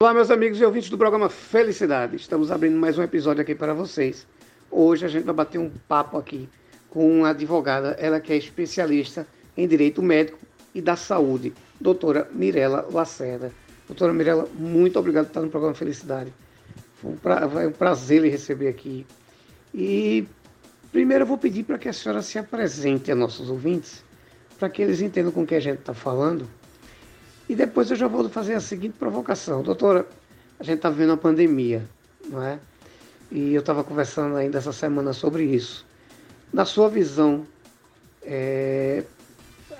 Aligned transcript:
Olá, 0.00 0.14
meus 0.14 0.30
amigos 0.30 0.60
e 0.60 0.64
ouvintes 0.64 0.90
do 0.90 0.96
programa 0.96 1.28
Felicidade. 1.28 2.14
Estamos 2.14 2.52
abrindo 2.52 2.78
mais 2.78 2.96
um 2.96 3.02
episódio 3.02 3.42
aqui 3.42 3.52
para 3.52 3.74
vocês. 3.74 4.28
Hoje 4.70 5.04
a 5.04 5.08
gente 5.08 5.24
vai 5.24 5.34
bater 5.34 5.58
um 5.58 5.68
papo 5.88 6.16
aqui 6.16 6.48
com 6.88 7.18
uma 7.18 7.30
advogada, 7.30 7.96
ela 7.98 8.20
que 8.20 8.32
é 8.32 8.36
especialista 8.36 9.26
em 9.56 9.66
direito 9.66 10.00
médico 10.00 10.38
e 10.72 10.80
da 10.80 10.94
saúde, 10.94 11.52
doutora 11.80 12.28
Mirela 12.30 12.86
Lacerda. 12.92 13.50
Doutora 13.88 14.12
Mirela, 14.12 14.48
muito 14.54 15.00
obrigado 15.00 15.24
por 15.24 15.30
estar 15.30 15.40
no 15.40 15.50
programa 15.50 15.74
Felicidade. 15.74 16.32
Foi 17.02 17.10
um, 17.10 17.16
pra... 17.16 17.44
um 17.48 17.72
prazer 17.72 18.22
lhe 18.22 18.28
receber 18.28 18.68
aqui. 18.68 19.04
E 19.74 20.28
primeiro 20.92 21.24
eu 21.24 21.26
vou 21.26 21.38
pedir 21.38 21.64
para 21.64 21.76
que 21.76 21.88
a 21.88 21.92
senhora 21.92 22.22
se 22.22 22.38
apresente 22.38 23.10
a 23.10 23.16
nossos 23.16 23.50
ouvintes, 23.50 24.04
para 24.60 24.70
que 24.70 24.80
eles 24.80 25.00
entendam 25.00 25.32
com 25.32 25.42
o 25.42 25.46
que 25.46 25.56
a 25.56 25.60
gente 25.60 25.80
está 25.80 25.92
falando 25.92 26.48
e 27.48 27.54
depois 27.54 27.90
eu 27.90 27.96
já 27.96 28.06
vou 28.06 28.28
fazer 28.28 28.54
a 28.54 28.60
seguinte 28.60 28.94
provocação. 28.98 29.62
Doutora, 29.62 30.06
a 30.60 30.64
gente 30.64 30.76
está 30.76 30.90
vivendo 30.90 31.10
uma 31.10 31.16
pandemia, 31.16 31.82
não 32.28 32.42
é? 32.42 32.58
E 33.30 33.54
eu 33.54 33.60
estava 33.60 33.82
conversando 33.82 34.36
ainda 34.36 34.58
essa 34.58 34.72
semana 34.72 35.12
sobre 35.12 35.44
isso. 35.44 35.86
Na 36.52 36.64
sua 36.64 36.88
visão, 36.88 37.46
é, 38.22 39.04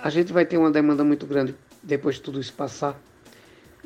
a 0.02 0.10
gente 0.10 0.32
vai 0.32 0.44
ter 0.44 0.56
uma 0.56 0.70
demanda 0.70 1.04
muito 1.04 1.26
grande 1.26 1.54
depois 1.82 2.16
de 2.16 2.22
tudo 2.22 2.40
isso 2.40 2.52
passar. 2.52 2.98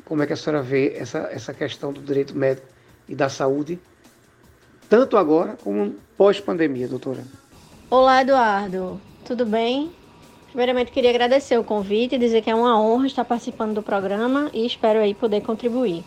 Como 0.05 0.21
é 0.21 0.27
que 0.27 0.33
a 0.33 0.37
senhora 0.37 0.61
vê 0.61 0.93
essa, 0.95 1.29
essa 1.31 1.53
questão 1.53 1.93
do 1.93 2.01
direito 2.01 2.35
médico 2.35 2.67
e 3.07 3.15
da 3.15 3.29
saúde, 3.29 3.79
tanto 4.89 5.17
agora 5.17 5.57
como 5.63 5.95
pós-pandemia, 6.17 6.87
doutora? 6.87 7.23
Olá, 7.89 8.21
Eduardo. 8.21 8.99
Tudo 9.25 9.45
bem? 9.45 9.93
Primeiramente, 10.53 10.91
queria 10.91 11.09
agradecer 11.09 11.57
o 11.57 11.63
convite 11.63 12.13
e 12.13 12.19
dizer 12.19 12.43
que 12.43 12.49
é 12.49 12.53
uma 12.53 12.79
honra 12.79 13.07
estar 13.07 13.25
participando 13.25 13.73
do 13.73 13.81
programa 13.81 14.51
e 14.53 14.67
espero 14.67 14.99
aí 14.99 15.15
poder 15.15 15.41
contribuir. 15.41 16.05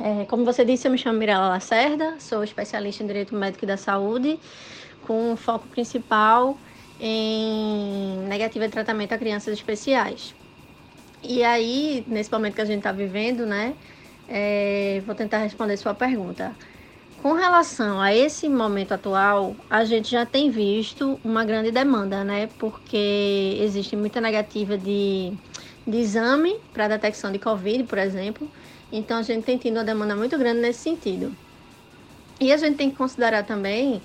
É, 0.00 0.24
como 0.24 0.46
você 0.46 0.64
disse, 0.64 0.88
eu 0.88 0.92
me 0.92 0.96
chamo 0.96 1.18
Mirella 1.18 1.46
Lacerda, 1.46 2.18
sou 2.20 2.42
especialista 2.42 3.02
em 3.02 3.06
Direito 3.06 3.34
Médico 3.34 3.66
e 3.66 3.68
da 3.68 3.76
Saúde, 3.76 4.40
com 5.02 5.36
foco 5.36 5.68
principal 5.68 6.58
em 6.98 8.20
negativa 8.26 8.64
de 8.66 8.72
tratamento 8.72 9.12
a 9.12 9.18
crianças 9.18 9.52
especiais. 9.52 10.34
E 11.22 11.44
aí, 11.44 12.02
nesse 12.08 12.32
momento 12.32 12.54
que 12.54 12.62
a 12.62 12.64
gente 12.64 12.78
está 12.78 12.92
vivendo, 12.92 13.44
né, 13.44 13.76
é, 14.26 15.02
vou 15.04 15.14
tentar 15.14 15.38
responder 15.38 15.76
sua 15.76 15.94
pergunta. 15.94 16.56
Com 17.22 17.34
relação 17.34 18.00
a 18.00 18.14
esse 18.14 18.48
momento 18.48 18.92
atual, 18.92 19.54
a 19.68 19.84
gente 19.84 20.10
já 20.10 20.24
tem 20.24 20.48
visto 20.50 21.20
uma 21.22 21.44
grande 21.44 21.70
demanda, 21.70 22.24
né? 22.24 22.48
Porque 22.58 23.58
existe 23.60 23.94
muita 23.94 24.22
negativa 24.22 24.78
de, 24.78 25.30
de 25.86 25.98
exame 25.98 26.56
para 26.72 26.88
detecção 26.88 27.30
de 27.30 27.38
Covid, 27.38 27.84
por 27.84 27.98
exemplo. 27.98 28.50
Então, 28.90 29.18
a 29.18 29.22
gente 29.22 29.44
tem 29.44 29.58
tido 29.58 29.76
uma 29.76 29.84
demanda 29.84 30.16
muito 30.16 30.38
grande 30.38 30.60
nesse 30.60 30.80
sentido. 30.80 31.30
E 32.40 32.54
a 32.54 32.56
gente 32.56 32.76
tem 32.76 32.90
que 32.90 32.96
considerar 32.96 33.44
também 33.44 34.00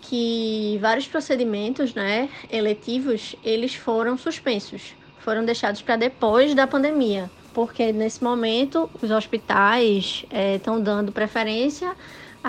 que 0.00 0.78
vários 0.80 1.06
procedimentos, 1.06 1.92
né, 1.92 2.30
eletivos, 2.50 3.36
eles 3.44 3.74
foram 3.74 4.16
suspensos, 4.16 4.94
foram 5.18 5.44
deixados 5.44 5.82
para 5.82 5.96
depois 5.96 6.54
da 6.54 6.66
pandemia, 6.66 7.30
porque 7.52 7.92
nesse 7.92 8.24
momento 8.24 8.88
os 9.02 9.10
hospitais 9.10 10.24
estão 10.54 10.76
eh, 10.76 10.80
é, 10.80 10.82
dando 10.82 11.12
preferência 11.12 11.94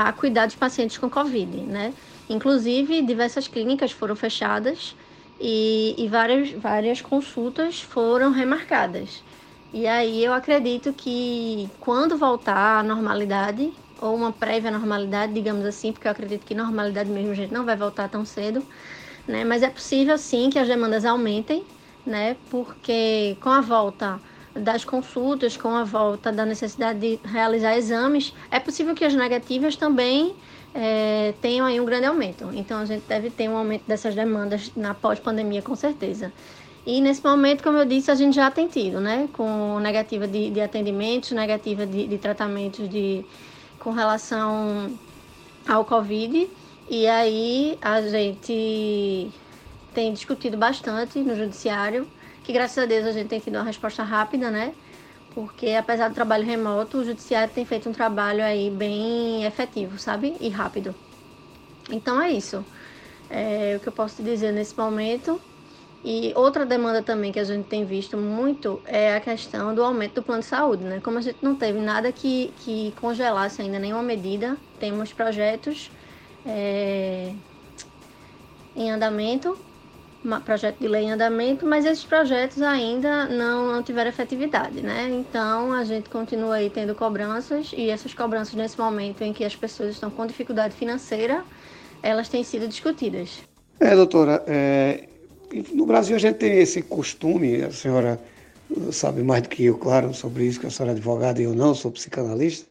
a 0.08 0.14
cuidar 0.14 0.46
dos 0.46 0.56
pacientes 0.56 0.98
com 0.98 1.10
Covid, 1.10 1.66
né? 1.66 1.96
Inclusive, 2.30 3.02
diversas 3.02 3.48
clínicas 3.48 3.92
foram 3.92 4.16
fechadas 4.16 4.96
e, 5.40 5.96
e 5.98 6.08
várias, 6.08 6.52
várias 6.52 7.02
consultas 7.02 7.82
foram 7.82 8.32
remarcadas. 8.32 9.24
E 9.72 9.86
aí 9.88 10.24
eu 10.24 10.34
acredito 10.34 10.94
que 10.94 11.72
quando 11.80 12.18
voltar 12.18 12.80
à 12.80 12.84
normalidade, 12.84 13.74
ou 13.98 14.16
uma 14.16 14.32
prévia 14.32 14.72
normalidade, 14.72 15.34
digamos 15.34 15.66
assim, 15.66 15.92
porque 15.92 16.08
eu 16.08 16.12
acredito 16.12 16.46
que 16.46 16.54
normalidade 16.56 17.10
mesmo 17.10 17.34
gente 17.34 17.52
não 17.54 17.66
vai 17.66 17.76
voltar 17.76 18.08
tão 18.10 18.24
cedo, 18.26 18.68
né? 19.28 19.44
Mas 19.44 19.64
é 19.64 19.70
possível 19.70 20.18
sim 20.18 20.50
que 20.50 20.60
as 20.60 20.68
demandas 20.68 21.06
aumentem, 21.06 21.68
né? 22.06 22.36
Porque 22.50 23.38
com 23.42 23.50
a 23.50 23.62
volta 23.62 24.22
das 24.58 24.84
consultas, 24.84 25.56
com 25.58 25.70
a 25.70 25.84
volta 25.84 26.32
da 26.32 26.46
necessidade 26.46 27.00
de 27.00 27.20
realizar 27.24 27.78
exames, 27.78 28.34
é 28.52 28.60
possível 28.60 28.94
que 28.94 29.06
as 29.06 29.14
negativas 29.14 29.76
também 29.76 30.36
é, 30.74 31.34
tenham 31.42 31.66
aí 31.66 31.80
um 31.80 31.86
grande 31.86 32.06
aumento. 32.06 32.50
Então, 32.54 32.80
a 32.80 32.86
gente 32.86 33.04
deve 33.08 33.30
ter 33.30 33.50
um 33.50 33.58
aumento 33.58 33.84
dessas 33.88 34.14
demandas 34.14 34.72
na 34.76 34.94
pós-pandemia, 34.94 35.62
com 35.62 35.76
certeza. 35.76 36.32
E 36.86 37.02
nesse 37.02 37.24
momento, 37.24 37.64
como 37.64 37.78
eu 37.78 37.86
disse, 37.86 38.10
a 38.10 38.16
gente 38.16 38.36
já 38.36 38.50
tem 38.50 38.68
tido, 38.68 39.02
né? 39.02 39.28
Com 39.34 39.78
negativa 39.80 40.26
de, 40.26 40.50
de 40.50 40.62
atendimentos, 40.62 41.32
negativa 41.32 41.86
de, 41.86 42.08
de 42.08 42.18
tratamentos 42.18 42.90
de, 42.90 43.26
com 43.80 43.92
relação 43.92 44.98
ao 45.68 45.84
Covid. 45.84 46.50
E 46.90 47.06
aí 47.08 47.78
a 47.82 48.02
gente 48.02 49.30
tem 49.94 50.14
discutido 50.14 50.56
bastante 50.56 51.20
no 51.20 51.36
judiciário 51.36 52.08
que 52.48 52.54
graças 52.54 52.78
a 52.78 52.86
Deus 52.86 53.06
a 53.06 53.12
gente 53.12 53.28
tem 53.28 53.42
tido 53.42 53.56
uma 53.56 53.66
resposta 53.66 54.04
rápida, 54.04 54.50
né? 54.50 54.74
Porque 55.36 55.72
apesar 55.72 56.08
do 56.08 56.16
trabalho 56.16 56.46
remoto, 56.46 57.00
o 57.00 57.04
judiciário 57.04 57.54
tem 57.54 57.66
feito 57.66 57.90
um 57.90 57.92
trabalho 57.92 58.42
aí 58.42 58.70
bem 58.70 59.44
efetivo, 59.44 60.00
sabe? 60.00 60.34
E 60.40 60.48
rápido. 60.48 60.96
Então 61.92 62.22
é 62.22 62.32
isso. 62.32 62.64
É 63.30 63.76
o 63.76 63.82
que 63.82 63.90
eu 63.90 63.92
posso 63.92 64.16
te 64.16 64.24
dizer 64.24 64.54
nesse 64.54 64.78
momento. 64.78 65.42
E 66.06 66.32
outra 66.38 66.66
demanda 66.66 67.04
também 67.04 67.34
que 67.34 67.40
a 67.40 67.44
gente 67.44 67.66
tem 67.66 67.84
visto 67.84 68.16
muito 68.16 68.82
é 68.86 69.18
a 69.18 69.20
questão 69.20 69.76
do 69.76 69.84
aumento 69.84 70.14
do 70.16 70.24
plano 70.24 70.40
de 70.40 70.48
saúde, 70.48 70.86
né? 70.86 71.02
Como 71.02 71.18
a 71.18 71.22
gente 71.22 71.40
não 71.42 71.54
teve 71.54 71.82
nada 71.82 72.14
que, 72.14 72.54
que 72.60 72.94
congelasse 73.02 73.62
ainda 73.62 73.78
nenhuma 73.78 74.04
medida, 74.04 74.56
temos 74.80 75.12
projetos 75.12 75.92
é, 76.46 77.34
em 78.74 78.90
andamento 78.90 79.67
projeto 80.44 80.80
de 80.80 80.88
lei 80.88 81.04
em 81.04 81.12
andamento, 81.12 81.66
mas 81.66 81.86
esses 81.86 82.04
projetos 82.04 82.62
ainda 82.62 83.28
não, 83.28 83.74
não 83.74 83.84
tiveram 83.84 84.10
efetividade, 84.10 84.82
né? 84.82 85.10
Então 85.10 85.74
a 85.74 85.84
gente 85.84 86.10
continua 86.10 86.56
aí 86.56 86.70
tendo 86.70 86.94
cobranças 86.94 87.72
e 87.76 87.90
essas 87.90 88.14
cobranças 88.14 88.54
nesse 88.54 88.78
momento 88.78 89.24
em 89.24 89.34
que 89.34 89.46
as 89.46 89.56
pessoas 89.56 89.92
estão 89.92 90.10
com 90.10 90.26
dificuldade 90.26 90.76
financeira, 90.76 91.44
elas 92.04 92.30
têm 92.30 92.44
sido 92.44 92.68
discutidas. 92.68 93.40
É, 93.80 93.96
doutora, 93.96 94.44
é, 94.48 95.08
no 95.74 95.86
Brasil 95.86 96.16
a 96.16 96.20
gente 96.20 96.36
tem 96.36 96.60
esse 96.60 96.82
costume, 96.82 97.64
a 97.64 97.72
senhora 97.72 98.20
sabe 98.92 99.24
mais 99.24 99.44
do 99.44 99.50
que 99.50 99.66
eu, 99.66 99.78
claro, 99.78 100.14
sobre 100.14 100.46
isso, 100.46 100.60
que 100.60 100.68
a 100.68 100.70
senhora 100.70 100.92
é 100.92 100.96
advogada 100.96 101.42
e 101.42 101.46
eu 101.46 101.54
não, 101.54 101.74
sou 101.74 101.92
psicanalista, 101.92 102.68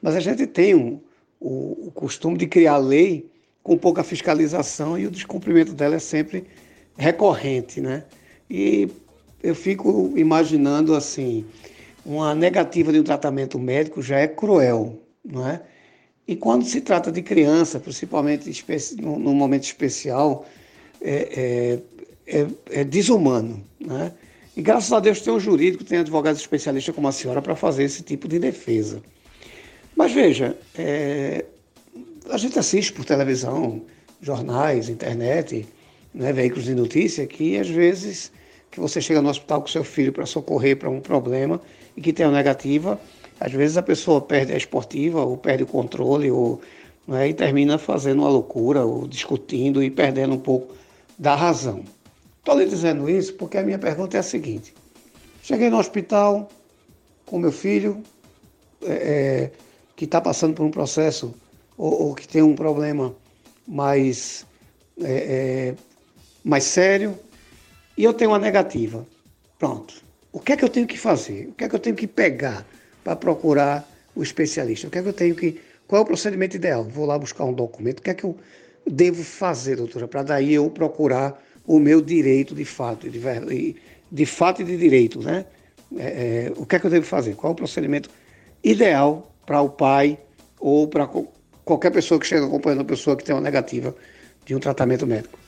mas 0.00 0.14
a 0.14 0.20
gente 0.20 0.46
tem 0.46 0.74
um, 0.74 1.00
o, 1.40 1.88
o 1.88 1.92
costume 1.92 2.38
de 2.38 2.46
criar 2.46 2.76
lei 2.76 3.28
com 3.62 3.76
pouca 3.76 4.04
fiscalização 4.04 4.98
e 4.98 5.06
o 5.06 5.10
descumprimento 5.10 5.72
dela 5.72 5.96
é 5.96 5.98
sempre 5.98 6.46
recorrente, 6.96 7.80
né? 7.80 8.04
E 8.48 8.88
eu 9.42 9.54
fico 9.54 10.12
imaginando 10.16 10.94
assim, 10.94 11.44
uma 12.04 12.34
negativa 12.34 12.92
de 12.92 13.00
um 13.00 13.02
tratamento 13.02 13.58
médico 13.58 14.02
já 14.02 14.18
é 14.18 14.28
cruel, 14.28 15.02
não 15.24 15.48
é? 15.48 15.60
E 16.26 16.34
quando 16.34 16.64
se 16.64 16.80
trata 16.80 17.12
de 17.12 17.20
criança, 17.22 17.78
principalmente 17.78 18.64
num 18.98 19.34
momento 19.34 19.64
especial, 19.64 20.46
é, 21.00 21.80
é, 22.26 22.40
é, 22.40 22.46
é 22.80 22.84
desumano, 22.84 23.62
né? 23.78 24.12
E 24.56 24.62
graças 24.62 24.92
a 24.92 25.00
Deus 25.00 25.20
tem 25.20 25.32
um 25.32 25.40
jurídico, 25.40 25.84
tem 25.84 25.98
advogados 25.98 26.40
especialistas 26.40 26.94
como 26.94 27.08
a 27.08 27.12
senhora 27.12 27.42
para 27.42 27.56
fazer 27.56 27.84
esse 27.84 28.02
tipo 28.02 28.28
de 28.28 28.38
defesa. 28.38 29.02
Mas 29.96 30.12
veja, 30.12 30.56
é, 30.76 31.44
a 32.30 32.38
gente 32.38 32.58
assiste 32.58 32.92
por 32.92 33.04
televisão, 33.04 33.82
jornais, 34.20 34.88
internet, 34.88 35.66
né, 36.14 36.32
veículos 36.32 36.64
de 36.64 36.74
notícia, 36.74 37.26
que 37.26 37.58
às 37.58 37.68
vezes 37.68 38.30
que 38.70 38.80
você 38.80 39.00
chega 39.00 39.20
no 39.20 39.28
hospital 39.28 39.60
com 39.60 39.68
seu 39.68 39.84
filho 39.84 40.12
para 40.12 40.26
socorrer 40.26 40.76
para 40.76 40.90
um 40.90 41.00
problema 41.00 41.60
e 41.96 42.00
que 42.00 42.12
tem 42.12 42.26
uma 42.26 42.32
negativa, 42.32 43.00
às 43.38 43.52
vezes 43.52 43.76
a 43.76 43.82
pessoa 43.82 44.20
perde 44.20 44.52
a 44.52 44.56
esportiva 44.56 45.24
ou 45.24 45.36
perde 45.36 45.64
o 45.64 45.66
controle 45.66 46.30
ou 46.30 46.60
né, 47.06 47.28
e 47.28 47.34
termina 47.34 47.78
fazendo 47.78 48.20
uma 48.20 48.28
loucura 48.28 48.84
ou 48.84 49.06
discutindo 49.06 49.82
e 49.82 49.90
perdendo 49.90 50.34
um 50.34 50.38
pouco 50.38 50.74
da 51.18 51.34
razão. 51.34 51.84
Estou 52.38 52.58
lhe 52.58 52.66
dizendo 52.66 53.08
isso 53.08 53.34
porque 53.34 53.58
a 53.58 53.62
minha 53.62 53.78
pergunta 53.78 54.16
é 54.16 54.20
a 54.20 54.22
seguinte: 54.22 54.74
cheguei 55.42 55.70
no 55.70 55.78
hospital 55.78 56.48
com 57.26 57.38
meu 57.38 57.52
filho 57.52 58.02
é, 58.82 58.92
é 58.92 59.50
que 59.96 60.04
está 60.04 60.20
passando 60.20 60.54
por 60.54 60.64
um 60.64 60.70
processo 60.70 61.34
ou, 61.78 62.08
ou, 62.08 62.14
que 62.14 62.26
tem 62.26 62.42
um 62.42 62.54
problema 62.54 63.14
mais 63.66 64.44
é, 65.00 65.12
é 65.12 65.74
mais 66.44 66.64
sério, 66.64 67.18
e 67.96 68.04
eu 68.04 68.12
tenho 68.12 68.30
uma 68.30 68.38
negativa. 68.38 69.06
Pronto. 69.58 70.02
O 70.32 70.40
que 70.40 70.52
é 70.52 70.56
que 70.56 70.64
eu 70.64 70.68
tenho 70.68 70.86
que 70.86 70.98
fazer? 70.98 71.48
O 71.48 71.52
que 71.52 71.64
é 71.64 71.68
que 71.68 71.74
eu 71.74 71.78
tenho 71.78 71.96
que 71.96 72.06
pegar 72.06 72.66
para 73.02 73.16
procurar 73.16 73.88
o 74.14 74.22
especialista? 74.22 74.88
O 74.88 74.90
que 74.90 74.98
é 74.98 75.02
que 75.02 75.08
eu 75.08 75.12
tenho 75.12 75.34
que. 75.34 75.60
Qual 75.86 76.00
é 76.00 76.02
o 76.02 76.06
procedimento 76.06 76.56
ideal? 76.56 76.84
Vou 76.84 77.06
lá 77.06 77.18
buscar 77.18 77.44
um 77.44 77.52
documento. 77.52 78.00
O 78.00 78.02
que 78.02 78.10
é 78.10 78.14
que 78.14 78.24
eu 78.24 78.36
devo 78.86 79.22
fazer, 79.22 79.76
doutora, 79.76 80.06
para 80.06 80.22
daí 80.22 80.52
eu 80.52 80.68
procurar 80.70 81.42
o 81.66 81.78
meu 81.78 82.02
direito 82.02 82.54
de 82.54 82.64
fato, 82.64 83.08
de, 83.08 83.76
de 84.10 84.26
fato 84.26 84.62
e 84.62 84.64
de 84.64 84.76
direito, 84.76 85.20
né? 85.22 85.46
É, 85.96 86.48
é, 86.48 86.52
o 86.56 86.66
que 86.66 86.76
é 86.76 86.78
que 86.78 86.86
eu 86.86 86.90
devo 86.90 87.06
fazer? 87.06 87.34
Qual 87.36 87.52
é 87.52 87.54
o 87.54 87.56
procedimento 87.56 88.10
ideal 88.62 89.32
para 89.46 89.60
o 89.60 89.70
pai 89.70 90.18
ou 90.58 90.88
para 90.88 91.08
qualquer 91.64 91.90
pessoa 91.90 92.18
que 92.18 92.24
esteja 92.26 92.46
acompanhando 92.46 92.80
uma 92.80 92.86
pessoa 92.86 93.16
que 93.16 93.22
tem 93.22 93.34
uma 93.34 93.40
negativa 93.40 93.94
de 94.44 94.54
um 94.54 94.58
tratamento 94.58 95.06
médico. 95.06 95.38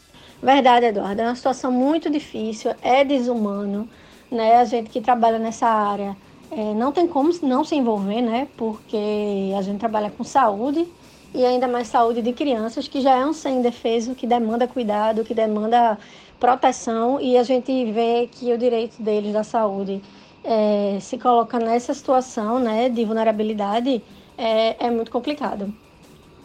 Verdade, 0.43 0.87
Eduardo. 0.87 1.23
É 1.23 1.25
uma 1.25 1.35
situação 1.35 1.71
muito 1.71 2.11
difícil, 2.11 2.75
é 2.83 3.05
desumano. 3.05 3.88
Né? 4.31 4.56
A 4.56 4.65
gente 4.65 4.91
que 4.91 5.00
trabalha 5.00 5.38
nessa 5.38 5.67
área 5.67 6.17
é, 6.50 6.75
não 6.75 6.93
tem 6.93 7.06
como 7.06 7.31
não 7.43 7.65
se 7.65 7.75
envolver, 7.75 8.21
né? 8.21 8.49
Porque 8.56 9.53
a 9.56 9.62
gente 9.62 9.79
trabalha 9.79 10.11
com 10.11 10.25
saúde 10.25 10.87
e 11.35 11.44
ainda 11.44 11.67
mais 11.69 11.88
saúde 11.88 12.23
de 12.23 12.33
crianças, 12.33 12.88
que 12.88 13.00
já 13.00 13.17
é 13.17 13.27
um 13.27 13.33
sem 13.33 13.61
defeso, 13.61 14.15
que 14.15 14.27
demanda 14.27 14.67
cuidado, 14.67 15.25
que 15.25 15.35
demanda 15.35 15.99
proteção, 16.38 17.21
e 17.21 17.37
a 17.37 17.43
gente 17.43 17.91
vê 17.93 18.29
que 18.31 18.53
o 18.53 18.59
direito 18.59 19.03
deles 19.03 19.33
da 19.33 19.43
saúde 19.43 20.00
é, 20.44 20.99
se 21.00 21.19
coloca 21.19 21.59
nessa 21.59 21.93
situação 21.93 22.59
né, 22.59 22.88
de 22.88 23.05
vulnerabilidade 23.05 24.03
é, 24.38 24.87
é 24.87 24.91
muito 24.91 25.11
complicado. 25.11 25.73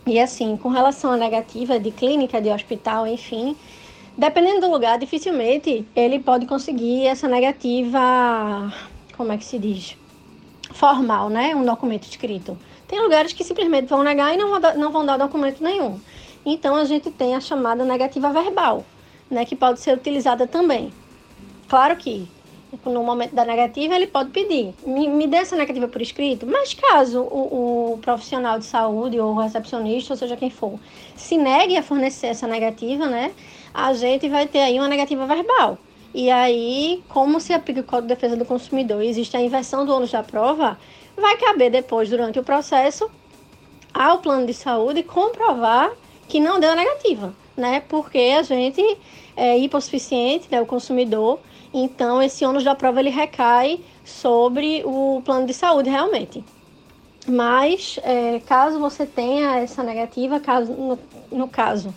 E 0.06 0.20
assim, 0.20 0.58
com 0.58 0.70
relação 0.70 1.12
à 1.12 1.18
negativa 1.18 1.80
de 1.80 1.92
clínica, 1.92 2.42
de 2.42 2.50
hospital, 2.50 3.06
enfim, 3.06 3.56
dependendo 4.18 4.62
do 4.62 4.72
lugar, 4.72 4.98
dificilmente 4.98 5.86
ele 5.96 6.20
pode 6.20 6.46
conseguir 6.46 7.08
essa 7.08 7.28
negativa, 7.28 8.74
como 9.16 9.32
é 9.32 9.38
que 9.38 9.46
se 9.46 9.58
diz? 9.58 9.98
Formal, 10.74 11.30
né? 11.30 11.56
Um 11.56 11.66
documento 11.66 12.04
escrito. 12.04 12.58
Tem 12.88 13.02
lugares 13.02 13.34
que 13.34 13.44
simplesmente 13.44 13.88
vão 13.88 14.04
negar 14.04 14.34
e 14.34 14.38
não 14.38 14.50
vão 14.50 14.60
dar, 14.60 14.76
não 14.76 14.92
vão 14.92 15.06
dar 15.06 15.18
documento 15.18 15.64
nenhum. 15.64 16.00
Então 16.46 16.76
a 16.76 16.86
gente 16.86 17.12
tem 17.12 17.36
a 17.36 17.40
chamada 17.40 17.86
negativa 17.86 18.32
verbal, 18.32 18.86
né? 19.30 19.46
Que 19.46 19.56
pode 19.56 19.80
ser 19.80 19.96
utilizada 19.96 20.48
também. 20.48 20.92
Claro 21.68 21.96
que 21.96 22.28
no 22.86 23.04
momento 23.04 23.36
da 23.36 23.44
negativa, 23.44 23.96
ele 23.96 24.08
pode 24.08 24.30
pedir, 24.32 24.74
me, 24.86 25.08
me 25.08 25.28
dê 25.28 25.38
essa 25.38 25.56
negativa 25.56 25.88
por 25.88 26.02
escrito, 26.02 26.48
mas 26.48 26.74
caso 26.74 27.22
o, 27.22 27.94
o, 27.94 27.98
profissional 27.98 28.58
de 28.58 28.66
saúde 28.66 29.20
ou 29.20 29.34
o 29.34 29.40
recepcionista, 29.40 30.14
ou 30.14 30.18
seja 30.18 30.38
quem 30.38 30.50
for, 30.50 30.80
se 31.16 31.38
negue 31.38 31.76
a 31.76 31.84
fornecer 31.84 32.28
essa 32.28 32.48
negativa, 32.48 33.08
né, 33.08 33.34
a 33.74 33.94
gente 33.94 34.28
vai 34.30 34.48
ter 34.48 34.60
aí 34.60 34.78
uma 34.78 34.88
negativa 34.88 35.26
verbal. 35.26 35.78
E 36.14 36.30
aí, 36.30 37.04
como 37.08 37.40
se 37.40 37.54
aplica 37.54 37.80
o 37.80 37.84
Código 37.84 38.08
de 38.08 38.16
Defesa 38.16 38.36
do 38.36 38.46
Consumidor 38.46 39.02
e 39.02 39.08
existe 39.08 39.38
a 39.38 39.42
inversão 39.42 39.86
do 39.86 39.94
ônus 39.94 40.12
da 40.12 40.22
prova, 40.22 40.78
vai 41.16 41.38
caber 41.38 41.72
depois, 41.72 42.10
durante 42.10 42.40
o 42.40 42.44
processo, 42.44 43.10
ao 43.94 44.20
plano 44.20 44.46
de 44.46 44.54
saúde 44.54 45.04
comprovar 45.04 45.92
que 46.28 46.40
não 46.40 46.60
deu 46.60 46.76
negativa, 46.76 47.34
né? 47.56 47.82
Porque 47.88 48.36
a 48.38 48.42
gente 48.42 48.98
é 49.36 49.58
hipossuficiente, 49.58 50.48
né, 50.52 50.62
o 50.62 50.66
consumidor, 50.66 51.40
então, 51.74 52.22
esse 52.22 52.46
ônus 52.46 52.64
da 52.64 52.76
prova 52.76 53.00
ele 53.00 53.10
recai 53.10 53.80
sobre 54.04 54.84
o 54.86 55.22
plano 55.24 55.48
de 55.48 55.54
saúde, 55.54 55.90
realmente. 55.90 56.44
Mas, 57.28 58.00
é, 58.04 58.42
caso 58.46 58.80
você 58.80 59.06
tenha 59.06 59.58
essa 59.58 59.82
negativa, 59.82 60.40
caso, 60.40 60.74
no, 60.74 61.00
no, 61.32 61.48
caso, 61.48 61.94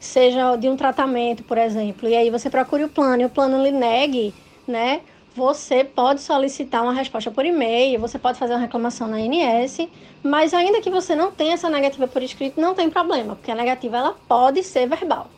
seja 0.00 0.56
de 0.56 0.68
um 0.68 0.76
tratamento, 0.76 1.44
por 1.44 1.58
exemplo, 1.58 2.08
e 2.08 2.16
aí 2.16 2.30
você 2.30 2.48
procure 2.48 2.82
o 2.82 2.88
plano 2.88 3.22
e 3.22 3.26
o 3.26 3.30
plano 3.30 3.62
lhe 3.62 3.70
negue, 3.70 4.34
né? 4.66 5.02
Você 5.36 5.84
pode 5.84 6.20
solicitar 6.22 6.82
uma 6.82 6.92
resposta 6.92 7.30
por 7.30 7.44
e-mail, 7.44 8.00
você 8.00 8.18
pode 8.18 8.38
fazer 8.38 8.54
uma 8.54 8.60
reclamação 8.60 9.06
na 9.06 9.18
ANS, 9.18 9.88
mas 10.22 10.52
ainda 10.52 10.80
que 10.80 10.90
você 10.90 11.14
não 11.14 11.30
tenha 11.30 11.54
essa 11.54 11.70
negativa 11.70 12.08
por 12.08 12.22
escrito, 12.22 12.60
não 12.60 12.74
tem 12.74 12.90
problema, 12.90 13.36
porque 13.36 13.50
a 13.50 13.54
negativa 13.54 13.98
ela 13.98 14.16
pode 14.26 14.64
ser 14.64 14.88
verbal. 14.88 15.30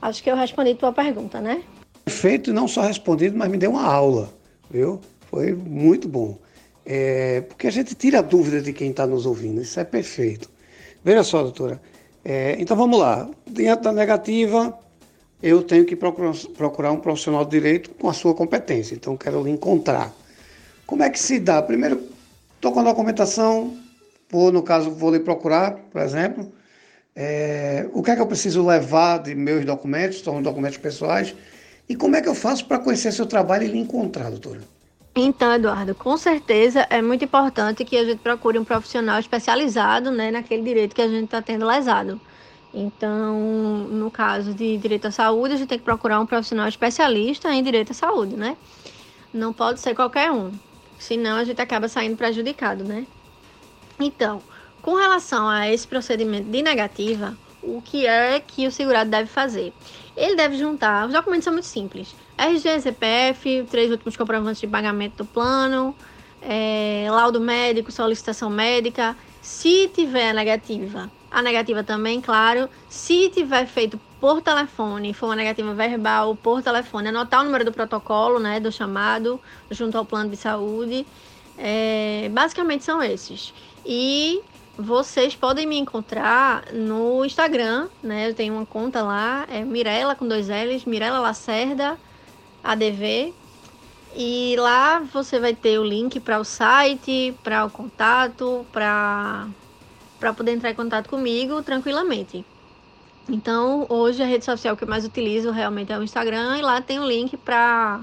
Acho 0.00 0.22
que 0.22 0.30
eu 0.30 0.36
respondi 0.36 0.70
a 0.70 0.76
tua 0.76 0.92
pergunta, 0.92 1.40
né? 1.40 1.62
Feito 2.06 2.52
não 2.52 2.68
só 2.68 2.82
respondido, 2.82 3.36
mas 3.36 3.50
me 3.50 3.58
deu 3.58 3.72
uma 3.72 3.84
aula, 3.84 4.32
viu? 4.70 5.00
Foi 5.30 5.52
muito 5.52 6.08
bom. 6.08 6.38
É, 6.86 7.40
porque 7.42 7.66
a 7.66 7.70
gente 7.70 7.94
tira 7.94 8.18
a 8.20 8.22
dúvida 8.22 8.60
de 8.60 8.72
quem 8.72 8.90
está 8.90 9.06
nos 9.06 9.26
ouvindo, 9.26 9.60
isso 9.60 9.78
é 9.80 9.84
perfeito. 9.84 10.50
Veja 11.02 11.22
só, 11.22 11.42
doutora. 11.42 11.80
É, 12.24 12.56
então 12.58 12.76
vamos 12.76 12.98
lá. 12.98 13.28
Diante 13.46 13.82
da 13.82 13.92
negativa, 13.92 14.76
eu 15.42 15.62
tenho 15.62 15.84
que 15.84 15.94
procurar, 15.94 16.34
procurar, 16.56 16.92
um 16.92 16.96
profissional 17.00 17.44
de 17.44 17.50
direito 17.50 17.90
com 17.90 18.08
a 18.08 18.12
sua 18.12 18.34
competência. 18.34 18.94
Então 18.94 19.16
quero 19.16 19.42
lhe 19.42 19.50
encontrar. 19.50 20.12
Como 20.86 21.02
é 21.02 21.10
que 21.10 21.18
se 21.18 21.38
dá? 21.38 21.62
Primeiro, 21.62 22.02
estou 22.56 22.72
com 22.72 22.80
a 22.80 22.84
documentação, 22.84 23.76
vou, 24.30 24.50
no 24.50 24.62
caso, 24.62 24.90
vou 24.90 25.12
lhe 25.12 25.20
procurar, 25.20 25.72
por 25.92 26.00
exemplo. 26.00 26.50
É, 27.14 27.88
o 27.92 28.02
que 28.02 28.10
é 28.10 28.16
que 28.16 28.22
eu 28.22 28.26
preciso 28.26 28.66
levar 28.66 29.18
de 29.18 29.34
meus 29.34 29.64
documentos? 29.64 30.20
São 30.20 30.42
documentos 30.42 30.78
pessoais 30.78 31.34
e 31.88 31.94
como 31.94 32.16
é 32.16 32.22
que 32.22 32.28
eu 32.28 32.34
faço 32.34 32.66
para 32.66 32.78
conhecer 32.78 33.12
seu 33.12 33.26
trabalho 33.26 33.64
e 33.64 33.68
lhe 33.68 33.78
encontrar, 33.78 34.30
doutora? 34.30 34.73
Então, 35.16 35.52
Eduardo, 35.52 35.94
com 35.94 36.16
certeza 36.16 36.86
é 36.90 37.00
muito 37.00 37.24
importante 37.24 37.84
que 37.84 37.96
a 37.96 38.04
gente 38.04 38.18
procure 38.18 38.58
um 38.58 38.64
profissional 38.64 39.18
especializado 39.20 40.10
né, 40.10 40.32
naquele 40.32 40.62
direito 40.62 40.94
que 40.94 41.02
a 41.02 41.08
gente 41.08 41.26
está 41.26 41.40
tendo 41.40 41.64
lesado. 41.64 42.20
Então, 42.72 43.38
no 43.88 44.10
caso 44.10 44.52
de 44.52 44.76
direito 44.76 45.06
à 45.06 45.12
saúde, 45.12 45.54
a 45.54 45.56
gente 45.56 45.68
tem 45.68 45.78
que 45.78 45.84
procurar 45.84 46.18
um 46.18 46.26
profissional 46.26 46.66
especialista 46.66 47.52
em 47.54 47.62
direito 47.62 47.92
à 47.92 47.94
saúde, 47.94 48.34
né? 48.34 48.56
Não 49.32 49.52
pode 49.52 49.78
ser 49.78 49.94
qualquer 49.94 50.32
um, 50.32 50.50
senão 50.98 51.36
a 51.36 51.44
gente 51.44 51.60
acaba 51.62 51.86
saindo 51.86 52.16
prejudicado, 52.16 52.82
né? 52.82 53.06
Então, 54.00 54.42
com 54.82 54.96
relação 54.96 55.48
a 55.48 55.70
esse 55.70 55.86
procedimento 55.86 56.50
de 56.50 56.62
negativa, 56.62 57.38
o 57.66 57.82
que 57.82 58.06
é 58.06 58.40
que 58.40 58.66
o 58.66 58.70
segurado 58.70 59.10
deve 59.10 59.28
fazer? 59.28 59.72
Ele 60.16 60.36
deve 60.36 60.56
juntar, 60.56 61.06
os 61.06 61.12
documentos 61.12 61.44
são 61.44 61.52
muito 61.52 61.66
simples. 61.66 62.14
RG, 62.36 62.80
CPF, 62.80 63.66
três 63.70 63.90
últimos 63.90 64.16
comprovantes 64.16 64.60
de 64.60 64.66
pagamento 64.66 65.18
do 65.18 65.24
plano, 65.24 65.94
é, 66.40 67.06
laudo 67.10 67.40
médico, 67.40 67.90
solicitação 67.90 68.50
médica. 68.50 69.16
Se 69.40 69.88
tiver 69.88 70.32
negativa, 70.32 71.10
a 71.30 71.42
negativa 71.42 71.82
também, 71.82 72.20
claro. 72.20 72.68
Se 72.88 73.28
tiver 73.28 73.66
feito 73.66 73.98
por 74.20 74.40
telefone, 74.40 75.12
for 75.12 75.26
uma 75.26 75.36
negativa 75.36 75.74
verbal 75.74 76.36
por 76.36 76.62
telefone, 76.62 77.08
anotar 77.08 77.40
o 77.40 77.44
número 77.44 77.64
do 77.64 77.72
protocolo, 77.72 78.38
né, 78.38 78.60
do 78.60 78.70
chamado, 78.70 79.40
junto 79.70 79.98
ao 79.98 80.04
plano 80.04 80.30
de 80.30 80.36
saúde. 80.36 81.06
É, 81.58 82.28
basicamente 82.32 82.84
são 82.84 83.02
esses. 83.02 83.52
E 83.84 84.40
vocês 84.76 85.36
podem 85.36 85.66
me 85.66 85.78
encontrar 85.78 86.72
no 86.72 87.24
Instagram, 87.24 87.88
né? 88.02 88.28
Eu 88.28 88.34
tenho 88.34 88.54
uma 88.54 88.66
conta 88.66 89.02
lá, 89.02 89.46
é 89.48 89.64
Mirella 89.64 90.14
com 90.16 90.26
dois 90.26 90.48
L's, 90.48 90.84
Mirella 90.84 91.20
Lacerda 91.20 91.96
ADV. 92.62 93.32
E 94.16 94.56
lá 94.58 95.00
você 95.00 95.38
vai 95.38 95.54
ter 95.54 95.78
o 95.78 95.84
link 95.84 96.20
para 96.20 96.38
o 96.38 96.44
site, 96.44 97.34
para 97.42 97.64
o 97.64 97.70
contato, 97.70 98.66
para 98.72 99.48
para 100.18 100.32
poder 100.32 100.52
entrar 100.52 100.70
em 100.70 100.74
contato 100.74 101.08
comigo 101.08 101.62
tranquilamente. 101.62 102.44
Então, 103.28 103.84
hoje 103.88 104.22
a 104.22 104.26
rede 104.26 104.44
social 104.44 104.76
que 104.76 104.84
eu 104.84 104.88
mais 104.88 105.04
utilizo 105.04 105.50
realmente 105.50 105.92
é 105.92 105.98
o 105.98 106.02
Instagram 106.02 106.56
e 106.58 106.62
lá 106.62 106.80
tem 106.80 106.98
o 106.98 107.06
link 107.06 107.36
para 107.36 108.00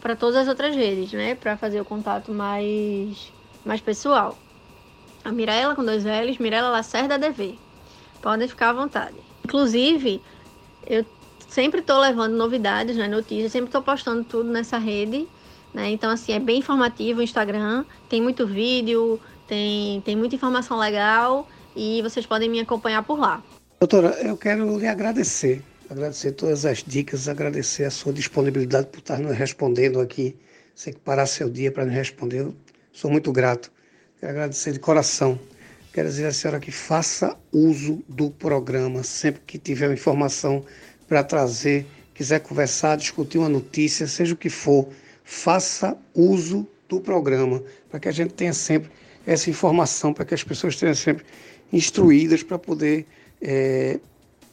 para 0.00 0.16
todas 0.16 0.36
as 0.36 0.48
outras 0.48 0.74
redes, 0.74 1.12
né? 1.12 1.34
Para 1.34 1.56
fazer 1.56 1.80
o 1.80 1.84
contato 1.84 2.32
mais 2.32 3.32
mais 3.64 3.80
pessoal 3.80 4.38
a 5.24 5.32
Mirella 5.32 5.74
com 5.74 5.84
dois 5.84 6.04
L's, 6.04 6.38
Mirella 6.38 6.70
Lacerda 6.70 7.18
DV. 7.18 7.58
Podem 8.22 8.48
ficar 8.48 8.70
à 8.70 8.72
vontade. 8.72 9.16
Inclusive, 9.44 10.22
eu 10.86 11.04
sempre 11.48 11.80
estou 11.80 11.98
levando 11.98 12.34
novidades, 12.34 12.96
né, 12.96 13.08
notícias, 13.08 13.52
sempre 13.52 13.68
estou 13.68 13.82
postando 13.82 14.24
tudo 14.24 14.50
nessa 14.50 14.78
rede. 14.78 15.26
Né? 15.72 15.90
Então, 15.90 16.10
assim, 16.10 16.32
é 16.32 16.38
bem 16.38 16.58
informativo 16.58 17.20
o 17.20 17.22
Instagram, 17.22 17.84
tem 18.08 18.20
muito 18.20 18.46
vídeo, 18.46 19.20
tem, 19.46 20.00
tem 20.02 20.16
muita 20.16 20.34
informação 20.34 20.78
legal 20.78 21.48
e 21.74 22.02
vocês 22.02 22.26
podem 22.26 22.48
me 22.48 22.60
acompanhar 22.60 23.02
por 23.02 23.18
lá. 23.18 23.42
Doutora, 23.80 24.10
eu 24.22 24.36
quero 24.36 24.78
lhe 24.78 24.86
agradecer, 24.86 25.62
agradecer 25.88 26.32
todas 26.32 26.66
as 26.66 26.82
dicas, 26.84 27.28
agradecer 27.28 27.84
a 27.84 27.90
sua 27.90 28.12
disponibilidade 28.12 28.88
por 28.88 28.98
estar 28.98 29.18
nos 29.18 29.36
respondendo 29.36 30.00
aqui. 30.00 30.36
Você 30.74 30.92
que 30.92 31.00
parar 31.00 31.26
seu 31.26 31.48
dia 31.48 31.70
para 31.70 31.84
nos 31.84 31.94
responder, 31.94 32.40
eu 32.40 32.54
sou 32.92 33.10
muito 33.10 33.32
grato. 33.32 33.70
Quero 34.20 34.32
agradecer 34.32 34.72
de 34.72 34.78
coração. 34.78 35.40
Quero 35.94 36.06
dizer 36.06 36.26
à 36.26 36.32
senhora 36.32 36.60
que 36.60 36.70
faça 36.70 37.34
uso 37.50 38.04
do 38.06 38.30
programa 38.30 39.02
sempre 39.02 39.40
que 39.46 39.58
tiver 39.58 39.86
uma 39.86 39.94
informação 39.94 40.62
para 41.08 41.24
trazer, 41.24 41.86
quiser 42.12 42.40
conversar, 42.40 42.96
discutir 42.96 43.38
uma 43.38 43.48
notícia, 43.48 44.06
seja 44.06 44.34
o 44.34 44.36
que 44.36 44.50
for, 44.50 44.88
faça 45.24 45.96
uso 46.14 46.68
do 46.86 47.00
programa 47.00 47.62
para 47.88 47.98
que 47.98 48.08
a 48.08 48.12
gente 48.12 48.34
tenha 48.34 48.52
sempre 48.52 48.90
essa 49.26 49.48
informação, 49.48 50.12
para 50.12 50.26
que 50.26 50.34
as 50.34 50.44
pessoas 50.44 50.76
tenham 50.76 50.94
sempre 50.94 51.24
instruídas 51.72 52.42
para 52.42 52.58
poder 52.58 53.06
é, 53.40 53.98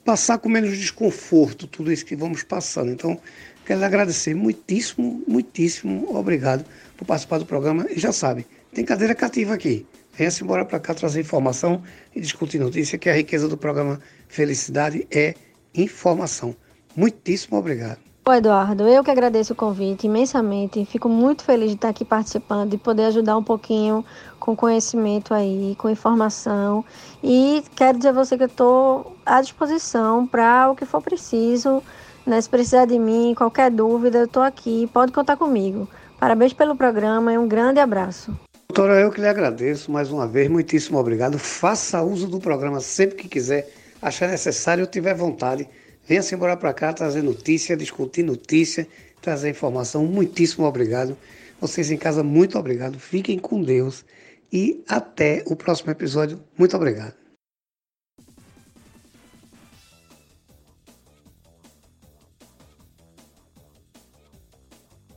passar 0.06 0.38
com 0.38 0.48
menos 0.48 0.78
desconforto 0.78 1.68
tudo 1.68 1.92
isso 1.92 2.06
que 2.06 2.16
vamos 2.16 2.42
passando. 2.42 2.90
Então, 2.90 3.20
quero 3.66 3.84
agradecer 3.84 4.34
muitíssimo, 4.34 5.22
muitíssimo 5.28 6.16
obrigado 6.16 6.66
por 6.96 7.04
participar 7.04 7.40
do 7.40 7.46
programa 7.46 7.86
e 7.90 8.00
já 8.00 8.14
sabe, 8.14 8.48
tem 8.78 8.86
cadeira 8.86 9.16
cativa 9.16 9.56
aqui. 9.56 9.88
Venha-se 10.14 10.44
embora 10.44 10.64
para 10.64 10.80
cá 10.80 10.94
trazer 10.94 11.20
informação 11.20 11.82
e 12.16 12.22
discutir 12.22 12.60
notícia, 12.60 12.96
que 12.96 13.10
a 13.10 13.14
riqueza 13.14 13.48
do 13.48 13.58
programa 13.58 14.00
Felicidade 14.28 15.08
é 15.10 15.34
informação. 15.74 16.56
Muitíssimo 16.96 17.58
obrigado. 17.58 17.98
Ô 18.24 18.32
Eduardo, 18.32 18.88
eu 18.88 19.04
que 19.04 19.10
agradeço 19.10 19.54
o 19.54 19.56
convite 19.56 20.06
imensamente. 20.06 20.86
Fico 20.86 21.10
muito 21.10 21.44
feliz 21.44 21.70
de 21.70 21.76
estar 21.76 21.90
aqui 21.90 22.06
participando 22.06 22.76
e 22.76 22.78
poder 22.78 23.06
ajudar 23.06 23.36
um 23.36 23.44
pouquinho 23.44 24.06
com 24.40 24.56
conhecimento 24.56 25.34
aí, 25.34 25.76
com 25.80 25.90
informação. 25.90 26.86
E 27.24 27.64
quero 27.76 27.98
dizer 27.98 28.10
a 28.10 28.12
você 28.12 28.38
que 28.38 28.44
eu 28.44 28.48
estou 28.48 29.18
à 29.26 29.42
disposição 29.42 30.28
para 30.28 30.70
o 30.70 30.76
que 30.76 30.86
for 30.86 31.02
preciso. 31.02 31.82
Né? 32.28 32.40
Se 32.40 32.48
precisar 32.48 32.86
de 32.86 33.00
mim, 33.00 33.34
qualquer 33.36 33.72
dúvida, 33.72 34.20
eu 34.20 34.26
estou 34.26 34.44
aqui. 34.44 34.88
Pode 34.94 35.12
contar 35.12 35.36
comigo. 35.36 35.90
Parabéns 36.20 36.54
pelo 36.54 36.76
programa 36.76 37.34
e 37.34 37.40
um 37.40 37.48
grande 37.48 37.80
abraço. 37.80 38.38
Doutora, 38.78 39.02
eu 39.02 39.10
que 39.10 39.20
lhe 39.20 39.28
agradeço 39.28 39.92
mais 39.92 40.12
uma 40.12 40.28
vez. 40.28 40.48
Muitíssimo 40.48 41.00
obrigado. 41.00 41.40
Faça 41.40 42.04
uso 42.04 42.28
do 42.28 42.40
programa 42.40 42.80
sempre 42.80 43.16
que 43.16 43.28
quiser, 43.28 43.68
achar 44.00 44.30
necessário 44.30 44.84
ou 44.84 44.88
tiver 44.88 45.16
vontade 45.16 45.68
Venha-se 46.08 46.36
embora 46.36 46.56
para 46.56 46.72
cá 46.76 46.94
trazer 46.94 47.24
notícia, 47.24 47.76
discutir 47.76 48.22
notícia, 48.22 48.88
trazer 49.20 49.50
informação. 49.50 50.06
Muitíssimo 50.06 50.68
obrigado. 50.68 51.18
Vocês 51.60 51.90
em 51.90 51.98
casa, 51.98 52.22
muito 52.22 52.60
obrigado. 52.60 53.00
Fiquem 53.00 53.40
com 53.40 53.64
Deus 53.64 54.06
e 54.54 54.84
até 54.88 55.42
o 55.48 55.56
próximo 55.56 55.90
episódio. 55.90 56.40
Muito 56.56 56.78
obrigado. 56.78 57.27